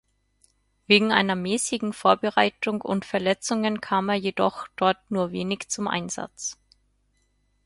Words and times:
Wegen 0.87 1.11
einer 1.11 1.35
mäßigen 1.35 1.93
Vorbereitung 1.93 2.81
und 2.81 3.05
Verletzungen 3.05 3.81
kam 3.81 4.09
er 4.09 4.15
jedoch 4.15 4.67
dort 4.75 4.97
nur 5.11 5.31
wenig 5.31 5.69
zum 5.69 5.87
Einsatz. 5.87 6.57